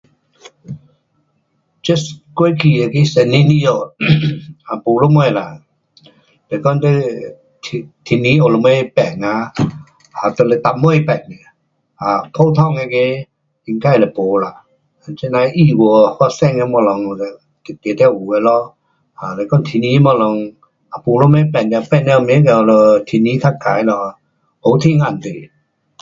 [1.83, 1.87] 这
[2.37, 5.41] 过去的那个十年里下，um 没什么啦，
[6.49, 6.85] 是讲你
[7.63, 9.27] 天，天气有什么变啊，
[10.23, 11.37] 有就是年尾变去，
[12.33, 13.27] 普通那个
[13.65, 14.63] 应该是没啦。
[15.15, 15.87] 这呐的意外
[16.19, 17.15] 发生的东
[17.63, 18.75] 西定得是有的咯，
[19.37, 20.55] 是讲天气的东西
[20.91, 24.17] 也没什么变，变了就年后就天气较坏了，
[24.61, 25.51] 黑天暗地。